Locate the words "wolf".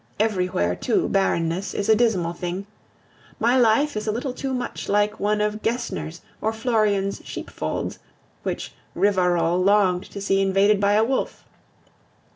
11.03-11.45